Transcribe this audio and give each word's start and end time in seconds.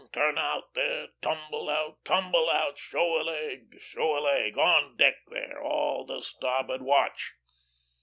turn 0.11 0.35
out 0.35 0.73
there! 0.73 1.09
Tumble 1.21 1.69
out! 1.69 2.03
Tumble 2.03 2.49
out! 2.49 2.75
Show 2.79 3.21
a 3.21 3.21
leg! 3.21 3.77
Show 3.79 4.17
a 4.17 4.21
leg! 4.21 4.57
On 4.57 4.97
deck 4.97 5.17
there! 5.29 5.61
all 5.61 6.07
the 6.07 6.23
starboard 6.23 6.81
watch!" 6.81 7.35